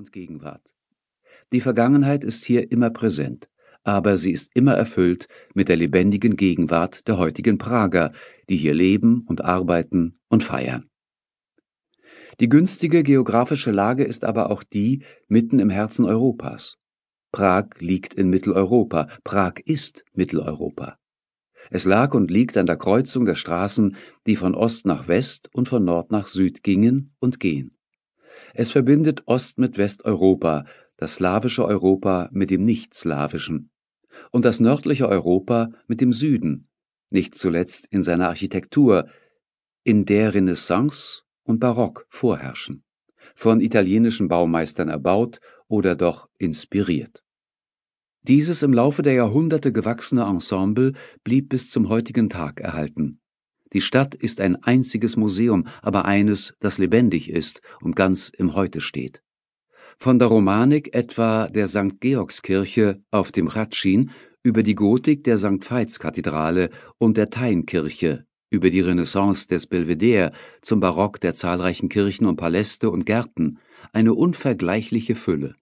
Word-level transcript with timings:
und 0.00 0.12
Gegenwart. 0.12 0.74
Die 1.52 1.60
Vergangenheit 1.60 2.24
ist 2.24 2.46
hier 2.46 2.72
immer 2.72 2.88
präsent, 2.88 3.50
aber 3.82 4.16
sie 4.16 4.32
ist 4.32 4.50
immer 4.54 4.74
erfüllt 4.74 5.28
mit 5.54 5.68
der 5.68 5.76
lebendigen 5.76 6.36
Gegenwart 6.36 7.06
der 7.06 7.18
heutigen 7.18 7.58
Prager, 7.58 8.12
die 8.48 8.56
hier 8.56 8.72
leben 8.72 9.24
und 9.28 9.44
arbeiten 9.44 10.18
und 10.28 10.42
feiern. 10.42 10.88
Die 12.40 12.48
günstige 12.48 13.02
geografische 13.02 13.72
Lage 13.72 14.04
ist 14.04 14.24
aber 14.24 14.50
auch 14.50 14.62
die 14.62 15.04
mitten 15.28 15.58
im 15.58 15.68
Herzen 15.68 16.06
Europas. 16.06 16.78
Prag 17.30 17.66
liegt 17.78 18.14
in 18.14 18.30
Mitteleuropa, 18.30 19.08
Prag 19.22 19.54
ist 19.66 20.04
Mitteleuropa. 20.14 20.98
Es 21.68 21.84
lag 21.84 22.14
und 22.14 22.30
liegt 22.30 22.56
an 22.56 22.64
der 22.64 22.78
Kreuzung 22.78 23.26
der 23.26 23.34
Straßen, 23.34 23.96
die 24.26 24.36
von 24.36 24.54
Ost 24.54 24.86
nach 24.86 25.08
West 25.08 25.50
und 25.52 25.68
von 25.68 25.84
Nord 25.84 26.10
nach 26.10 26.26
Süd 26.26 26.62
gingen 26.62 27.14
und 27.20 27.38
gehen. 27.38 27.76
Es 28.54 28.70
verbindet 28.70 29.22
Ost 29.26 29.58
mit 29.58 29.78
Westeuropa, 29.78 30.64
das 30.96 31.14
slawische 31.14 31.64
Europa 31.64 32.28
mit 32.32 32.50
dem 32.50 32.64
nicht-slawischen 32.64 33.70
und 34.30 34.44
das 34.44 34.60
nördliche 34.60 35.08
Europa 35.08 35.70
mit 35.86 36.00
dem 36.00 36.12
Süden, 36.12 36.68
nicht 37.10 37.34
zuletzt 37.34 37.86
in 37.90 38.02
seiner 38.02 38.28
Architektur, 38.28 39.08
in 39.82 40.04
der 40.04 40.34
Renaissance 40.34 41.22
und 41.42 41.58
Barock 41.58 42.06
vorherrschen, 42.10 42.84
von 43.34 43.60
italienischen 43.60 44.28
Baumeistern 44.28 44.88
erbaut 44.88 45.40
oder 45.68 45.96
doch 45.96 46.28
inspiriert. 46.38 47.22
Dieses 48.22 48.62
im 48.62 48.74
Laufe 48.74 49.00
der 49.00 49.14
Jahrhunderte 49.14 49.72
gewachsene 49.72 50.24
Ensemble 50.24 50.92
blieb 51.24 51.48
bis 51.48 51.70
zum 51.70 51.88
heutigen 51.88 52.28
Tag 52.28 52.60
erhalten. 52.60 53.19
Die 53.72 53.80
Stadt 53.80 54.14
ist 54.14 54.40
ein 54.40 54.56
einziges 54.62 55.16
Museum, 55.16 55.66
aber 55.82 56.04
eines, 56.04 56.54
das 56.60 56.78
lebendig 56.78 57.30
ist 57.30 57.60
und 57.80 57.94
ganz 57.94 58.28
im 58.28 58.54
Heute 58.54 58.80
steht. 58.80 59.22
Von 59.98 60.18
der 60.18 60.28
Romanik 60.28 60.94
etwa 60.94 61.48
der 61.48 61.68
St. 61.68 62.00
Georgskirche 62.00 63.02
auf 63.10 63.32
dem 63.32 63.54
Hradschin 63.54 64.10
über 64.42 64.62
die 64.62 64.74
Gotik 64.74 65.24
der 65.24 65.38
St. 65.38 65.70
Veits 65.70 65.98
Kathedrale 65.98 66.70
und 66.98 67.16
der 67.16 67.30
Theinkirche, 67.30 68.24
über 68.48 68.70
die 68.70 68.80
Renaissance 68.80 69.46
des 69.46 69.66
Belvedere 69.66 70.32
zum 70.62 70.80
Barock 70.80 71.20
der 71.20 71.34
zahlreichen 71.34 71.88
Kirchen 71.88 72.26
und 72.26 72.36
Paläste 72.36 72.90
und 72.90 73.06
Gärten, 73.06 73.58
eine 73.92 74.14
unvergleichliche 74.14 75.14
Fülle. 75.14 75.54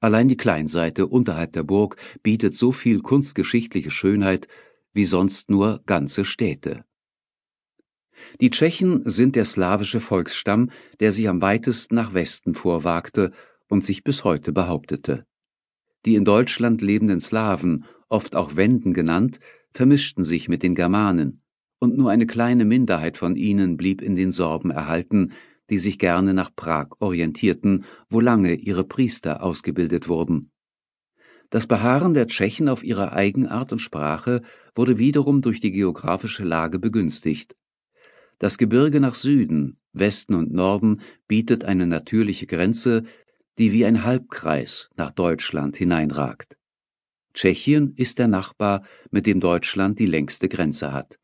Allein 0.00 0.28
die 0.28 0.36
Kleinseite 0.36 1.06
unterhalb 1.06 1.52
der 1.52 1.62
Burg 1.62 1.96
bietet 2.22 2.54
so 2.54 2.72
viel 2.72 3.00
kunstgeschichtliche 3.00 3.90
Schönheit 3.90 4.48
wie 4.92 5.04
sonst 5.04 5.50
nur 5.50 5.82
ganze 5.86 6.24
Städte. 6.24 6.84
Die 8.40 8.50
Tschechen 8.50 9.02
sind 9.04 9.36
der 9.36 9.44
slawische 9.44 10.00
Volksstamm, 10.00 10.70
der 11.00 11.12
sich 11.12 11.28
am 11.28 11.42
weitesten 11.42 11.94
nach 11.94 12.14
Westen 12.14 12.54
vorwagte 12.54 13.32
und 13.68 13.84
sich 13.84 14.04
bis 14.04 14.24
heute 14.24 14.52
behauptete. 14.52 15.26
Die 16.06 16.14
in 16.14 16.24
Deutschland 16.24 16.80
lebenden 16.80 17.20
Slawen, 17.20 17.84
oft 18.08 18.36
auch 18.36 18.56
Wenden 18.56 18.94
genannt, 18.94 19.40
vermischten 19.72 20.24
sich 20.24 20.48
mit 20.48 20.62
den 20.62 20.74
Germanen, 20.74 21.42
und 21.78 21.96
nur 21.96 22.10
eine 22.10 22.26
kleine 22.26 22.64
Minderheit 22.64 23.16
von 23.16 23.36
ihnen 23.36 23.76
blieb 23.76 24.02
in 24.02 24.14
den 24.14 24.32
Sorben 24.32 24.70
erhalten, 24.70 25.32
die 25.70 25.78
sich 25.78 25.98
gerne 25.98 26.34
nach 26.34 26.54
Prag 26.54 26.88
orientierten, 26.98 27.84
wo 28.08 28.20
lange 28.20 28.54
ihre 28.54 28.84
Priester 28.84 29.42
ausgebildet 29.42 30.08
wurden. 30.08 30.50
Das 31.48 31.66
Beharren 31.66 32.14
der 32.14 32.28
Tschechen 32.28 32.68
auf 32.68 32.84
ihrer 32.84 33.12
Eigenart 33.12 33.72
und 33.72 33.80
Sprache 33.80 34.42
wurde 34.74 34.98
wiederum 34.98 35.42
durch 35.42 35.60
die 35.60 35.72
geografische 35.72 36.44
Lage 36.44 36.78
begünstigt. 36.78 37.56
Das 38.40 38.56
Gebirge 38.56 39.00
nach 39.00 39.16
Süden, 39.16 39.76
Westen 39.92 40.34
und 40.34 40.50
Norden 40.50 41.02
bietet 41.28 41.66
eine 41.66 41.86
natürliche 41.86 42.46
Grenze, 42.46 43.04
die 43.58 43.70
wie 43.70 43.84
ein 43.84 44.02
Halbkreis 44.02 44.88
nach 44.96 45.10
Deutschland 45.10 45.76
hineinragt. 45.76 46.56
Tschechien 47.34 47.92
ist 47.96 48.18
der 48.18 48.28
Nachbar, 48.28 48.82
mit 49.10 49.26
dem 49.26 49.40
Deutschland 49.40 49.98
die 49.98 50.06
längste 50.06 50.48
Grenze 50.48 50.94
hat. 50.94 51.20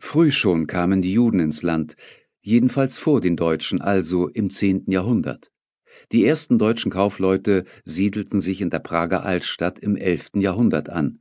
Früh 0.00 0.32
schon 0.32 0.66
kamen 0.66 1.00
die 1.00 1.12
Juden 1.12 1.38
ins 1.38 1.62
Land, 1.62 1.96
jedenfalls 2.40 2.98
vor 2.98 3.20
den 3.20 3.36
Deutschen, 3.36 3.80
also 3.80 4.26
im 4.26 4.50
zehnten 4.50 4.90
Jahrhundert. 4.90 5.52
Die 6.10 6.26
ersten 6.26 6.58
deutschen 6.58 6.90
Kaufleute 6.90 7.66
siedelten 7.84 8.40
sich 8.40 8.60
in 8.60 8.70
der 8.70 8.80
Prager 8.80 9.24
Altstadt 9.24 9.78
im 9.78 9.94
elften 9.94 10.40
Jahrhundert 10.40 10.90
an. 10.90 11.20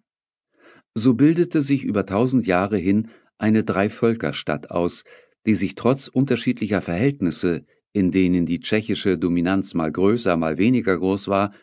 So 0.96 1.14
bildete 1.14 1.62
sich 1.62 1.84
über 1.84 2.08
tausend 2.08 2.48
Jahre 2.48 2.78
hin 2.78 3.10
eine 3.44 3.64
Dreivölkerstadt 3.64 4.72
aus, 4.72 5.04
die 5.46 5.56
sich 5.56 5.76
trotz 5.76 6.08
unterschiedlicher 6.08 6.82
Verhältnisse 6.82 7.66
in 7.94 8.10
denen 8.10 8.48
die 8.48 8.60
tschechische 8.60 9.18
Dominanz 9.18 9.76
mal 9.76 9.92
größer, 9.92 10.36
mal 10.36 10.58
weniger 10.58 10.98
groß 10.98 11.28
war, 11.28 11.54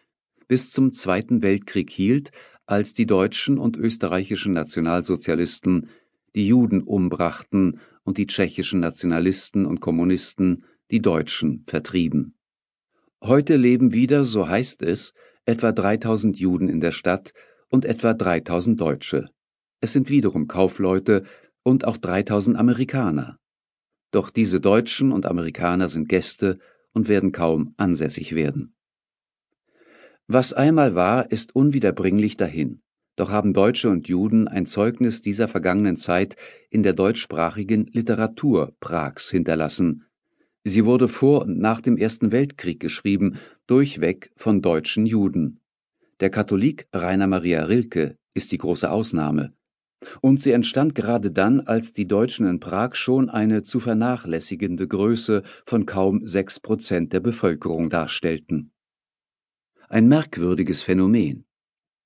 bis 0.46 0.70
zum 0.70 0.92
Zweiten 0.92 1.42
Weltkrieg 1.42 1.90
hielt, 1.90 2.30
als 2.66 2.94
die 2.94 3.06
deutschen 3.06 3.58
und 3.58 3.76
österreichischen 3.76 4.52
Nationalsozialisten 4.52 5.88
die 6.36 6.46
Juden 6.46 6.82
umbrachten 6.82 7.80
und 8.04 8.16
die 8.16 8.28
tschechischen 8.28 8.78
Nationalisten 8.78 9.66
und 9.66 9.80
Kommunisten 9.80 10.64
die 10.92 11.02
Deutschen 11.02 11.64
vertrieben. 11.66 12.34
Heute 13.22 13.56
leben 13.56 13.92
wieder, 13.92 14.24
so 14.24 14.48
heißt 14.48 14.82
es, 14.82 15.12
etwa 15.46 15.72
3000 15.72 16.38
Juden 16.38 16.68
in 16.68 16.80
der 16.80 16.92
Stadt 16.92 17.32
und 17.68 17.84
etwa 17.84 18.14
3000 18.14 18.80
Deutsche. 18.80 19.30
Es 19.80 19.92
sind 19.92 20.08
wiederum 20.08 20.46
Kaufleute 20.46 21.24
und 21.62 21.84
auch 21.84 21.96
3000 21.96 22.56
Amerikaner. 22.56 23.38
Doch 24.10 24.30
diese 24.30 24.60
Deutschen 24.60 25.12
und 25.12 25.26
Amerikaner 25.26 25.88
sind 25.88 26.08
Gäste 26.08 26.58
und 26.92 27.08
werden 27.08 27.32
kaum 27.32 27.74
ansässig 27.76 28.34
werden. 28.34 28.74
Was 30.26 30.52
einmal 30.52 30.94
war, 30.94 31.30
ist 31.30 31.54
unwiederbringlich 31.54 32.36
dahin. 32.36 32.82
Doch 33.16 33.30
haben 33.30 33.52
Deutsche 33.52 33.90
und 33.90 34.08
Juden 34.08 34.48
ein 34.48 34.64
Zeugnis 34.64 35.22
dieser 35.22 35.48
vergangenen 35.48 35.96
Zeit 35.96 36.36
in 36.70 36.82
der 36.82 36.92
deutschsprachigen 36.92 37.86
Literatur 37.86 38.74
Prags 38.80 39.28
hinterlassen. 39.28 40.06
Sie 40.64 40.84
wurde 40.84 41.08
vor 41.08 41.42
und 41.42 41.58
nach 41.58 41.80
dem 41.80 41.96
Ersten 41.96 42.32
Weltkrieg 42.32 42.80
geschrieben, 42.80 43.38
durchweg 43.66 44.30
von 44.36 44.62
deutschen 44.62 45.06
Juden. 45.06 45.60
Der 46.20 46.30
Katholik 46.30 46.86
Rainer 46.92 47.26
Maria 47.26 47.64
Rilke 47.64 48.16
ist 48.34 48.52
die 48.52 48.58
große 48.58 48.90
Ausnahme. 48.90 49.52
Und 50.20 50.40
sie 50.40 50.52
entstand 50.52 50.94
gerade 50.94 51.30
dann, 51.30 51.60
als 51.60 51.92
die 51.92 52.06
Deutschen 52.06 52.46
in 52.46 52.58
Prag 52.60 52.94
schon 52.94 53.28
eine 53.28 53.62
zu 53.62 53.80
vernachlässigende 53.80 54.88
Größe 54.88 55.42
von 55.66 55.84
kaum 55.86 56.26
sechs 56.26 56.58
Prozent 56.58 57.12
der 57.12 57.20
Bevölkerung 57.20 57.90
darstellten. 57.90 58.72
Ein 59.88 60.08
merkwürdiges 60.08 60.82
Phänomen. 60.82 61.44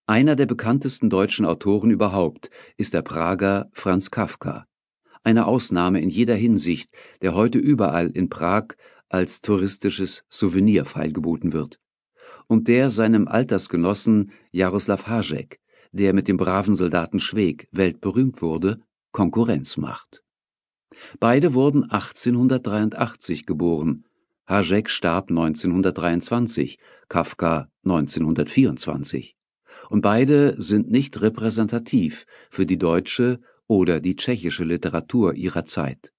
Einer 0.07 0.37
der 0.37 0.47
bekanntesten 0.47 1.09
deutschen 1.09 1.47
Autoren 1.47 1.91
überhaupt 1.91 2.51
ist 2.77 2.95
der 2.95 3.03
Prager 3.03 3.71
Franz 3.73 4.11
Kafka. 4.11 4.67
Eine 5.23 5.47
Ausnahme 5.47 6.01
in 6.01 6.11
jeder 6.11 6.35
Hinsicht, 6.35 6.91
der 7.23 7.35
heute 7.35 7.59
überall 7.59 8.11
in 8.11 8.29
Prag 8.29 8.75
als 9.09 9.41
touristisches 9.41 10.25
Souvenir 10.29 10.85
feilgeboten 10.85 11.53
wird. 11.53 11.81
Und 12.47 12.69
der 12.69 12.91
seinem 12.91 13.29
Altersgenossen 13.29 14.33
Jaroslav 14.51 15.07
Hašek 15.07 15.61
der 15.95 16.13
mit 16.13 16.27
dem 16.27 16.37
braven 16.37 16.75
Soldaten 16.75 17.21
Schweg 17.21 17.69
weltberühmt 17.71 18.43
wurde, 18.43 18.81
Konkurrenz 19.13 19.77
macht. 19.77 20.23
Beide 21.21 21.55
wurden 21.55 21.85
1883 21.85 23.47
geboren. 23.47 24.05
Hašek 24.47 24.91
starb 24.91 25.31
1923, 25.31 26.79
Kafka 27.09 27.69
1924. 27.85 29.37
Und 29.89 30.03
beide 30.03 30.61
sind 30.61 30.91
nicht 30.91 31.21
repräsentativ 31.23 32.27
für 32.51 32.67
die 32.67 32.79
deutsche 32.79 33.41
oder 33.67 34.01
die 34.01 34.17
tschechische 34.17 34.65
Literatur 34.65 35.35
ihrer 35.35 35.65
Zeit. 35.65 36.13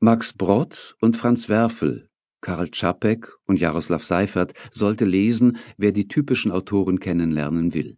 Max 0.00 0.34
Brod 0.34 0.96
und 1.00 1.16
Franz 1.16 1.48
Werfel, 1.48 2.08
Karl 2.42 2.70
Čapek 2.70 3.32
und 3.46 3.58
Jaroslav 3.58 4.04
Seifert 4.04 4.52
sollte 4.70 5.06
lesen, 5.06 5.56
wer 5.78 5.92
die 5.92 6.08
typischen 6.08 6.52
Autoren 6.52 7.00
kennenlernen 7.00 7.72
will. 7.72 7.96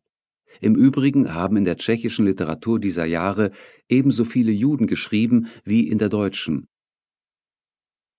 Im 0.61 0.75
Übrigen 0.75 1.35
haben 1.35 1.57
in 1.57 1.65
der 1.65 1.77
tschechischen 1.77 2.25
Literatur 2.25 2.81
dieser 2.81 3.05
Jahre 3.05 3.51
ebenso 3.89 4.25
viele 4.25 4.53
Juden 4.53 4.87
geschrieben 4.87 5.49
wie 5.65 5.89
in 5.89 5.99
der 5.99 6.09
deutschen. 6.09 6.69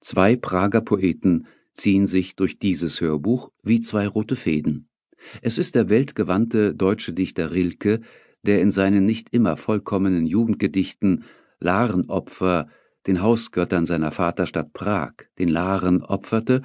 Zwei 0.01 0.35
Prager 0.35 0.81
Poeten 0.81 1.47
ziehen 1.73 2.07
sich 2.07 2.35
durch 2.35 2.59
dieses 2.59 3.01
Hörbuch 3.01 3.51
wie 3.63 3.81
zwei 3.81 4.07
rote 4.07 4.35
Fäden. 4.35 4.89
Es 5.41 5.57
ist 5.57 5.75
der 5.75 5.89
weltgewandte 5.89 6.73
deutsche 6.73 7.13
Dichter 7.13 7.51
Rilke, 7.51 8.01
der 8.43 8.61
in 8.61 8.71
seinen 8.71 9.05
nicht 9.05 9.33
immer 9.33 9.57
vollkommenen 9.57 10.25
Jugendgedichten 10.25 11.25
Larenopfer 11.59 12.69
den 13.07 13.21
Hausgöttern 13.21 13.85
seiner 13.85 14.11
Vaterstadt 14.11 14.73
Prag, 14.73 15.13
den 15.37 15.49
Laren, 15.49 16.03
opferte, 16.03 16.61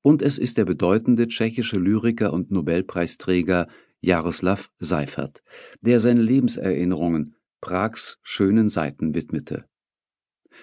und 0.00 0.20
es 0.20 0.36
ist 0.36 0.58
der 0.58 0.64
bedeutende 0.64 1.28
tschechische 1.28 1.78
Lyriker 1.78 2.32
und 2.32 2.50
Nobelpreisträger 2.50 3.68
Jaroslav 4.04 4.68
Seifert, 4.80 5.44
der 5.80 6.00
seine 6.00 6.22
Lebenserinnerungen 6.22 7.36
Prags 7.60 8.18
schönen 8.22 8.68
Seiten 8.68 9.14
widmete. 9.14 9.64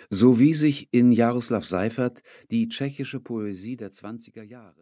So 0.10 0.40
wie 0.40 0.54
sich 0.54 0.90
in 0.92 1.14
Jaroslav 1.14 1.66
Seifert 1.66 2.22
die 2.52 2.68
tschechische 2.68 3.22
Poesie 3.22 3.78
der 3.78 3.92
zwanziger 3.92 4.44
Jahre 4.44 4.76